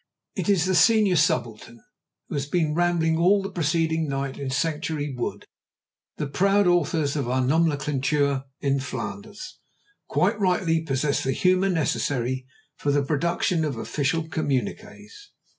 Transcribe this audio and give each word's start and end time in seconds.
It 0.35 0.49
is 0.49 0.65
the 0.65 0.73
senior 0.73 1.15
subaltern, 1.15 1.79
who 2.27 2.33
has 2.33 2.47
been 2.47 2.73
rambling 2.73 3.19
all 3.19 3.43
the 3.43 3.51
preceding 3.51 4.07
night 4.09 4.35
in 4.39 4.49
Sanctuary 4.49 5.13
Wood— 5.15 5.45
the 6.17 6.25
proud 6.25 6.65
authors 6.65 7.15
of 7.15 7.29
our 7.29 7.39
nomenclature 7.39 8.45
in 8.61 8.79
Flanders 8.79 9.59
quite 10.07 10.39
rightly 10.39 10.81
possess 10.81 11.23
the 11.23 11.33
humour 11.33 11.69
necessary 11.69 12.47
for 12.77 12.91
the 12.91 13.03
production 13.05 13.63
of 13.63 13.77
official 13.77 14.27
communiques. 14.27 15.33